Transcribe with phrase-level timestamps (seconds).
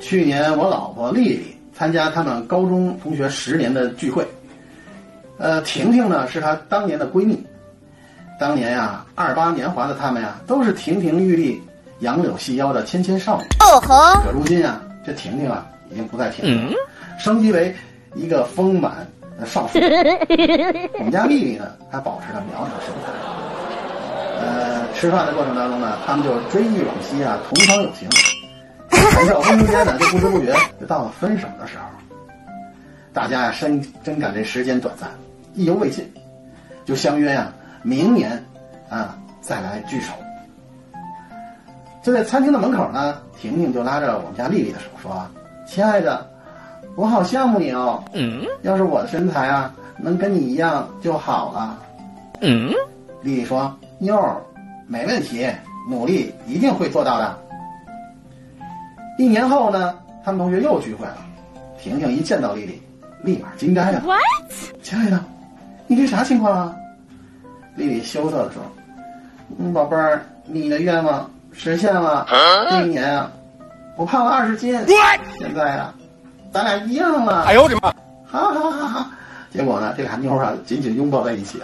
[0.00, 4.26] 去年我老婆丽丽参加他们高中同学十年的聚会，
[5.38, 7.44] 呃，婷婷呢是她当年的闺蜜。
[8.38, 11.60] 当年呀，二八年华的他们呀，都是亭亭玉立、
[12.00, 13.46] 杨柳细腰的纤纤少女。
[13.60, 14.20] 哦吼！
[14.22, 16.72] 可如今啊，这婷婷啊，已经不再婷婷了，
[17.18, 17.74] 升级为
[18.14, 19.06] 一个丰满
[19.40, 19.78] 的少妇。
[20.98, 23.10] 我们家丽丽呢，还保持着苗条身材。
[24.38, 28.06] 呃，吃饭的过程当中呢，他们就追忆往昔啊，同窗友情。
[29.16, 31.84] 谈笑风生间呢，就不知不觉就到了分手的时候。
[33.14, 35.08] 大家呀，深真感这时间短暂，
[35.54, 36.06] 意犹未尽，
[36.84, 37.50] 就相约呀。
[37.82, 38.44] 明年，
[38.90, 40.12] 啊，再来聚首。
[42.02, 45.26] 就在餐厅的门口呢，婷婷就拉着我们家丽丽的手说
[45.66, 46.28] ：“亲爱的，
[46.94, 48.04] 我好羡慕你哦。
[48.12, 51.78] 嗯，要是我的身材啊，能跟你一样就好了。”
[52.42, 52.70] 嗯，
[53.22, 54.36] 丽丽说：“妞儿，
[54.86, 55.48] 没问题，
[55.88, 57.38] 努力一定会做到的。”
[59.18, 59.94] 一年后呢，
[60.24, 61.18] 他们同学又聚会了，
[61.80, 62.82] 婷婷一见到丽丽，
[63.22, 64.00] 立马惊呆了。
[64.00, 64.20] What？
[64.82, 65.24] 亲爱的，
[65.86, 66.76] 你这啥情况啊？
[67.74, 68.62] 丽丽羞涩的说
[69.58, 72.26] ：“嗯，宝贝儿，你的愿望实现了。
[72.70, 73.30] 这一年啊，
[73.96, 74.78] 我胖了二十斤。
[75.38, 75.94] 现在啊，
[76.52, 77.44] 咱俩一样了。
[77.44, 77.88] 哎呦我的妈！
[78.26, 79.10] 哈哈哈哈！
[79.50, 81.60] 结果呢，这俩妞啊紧紧拥抱在一起。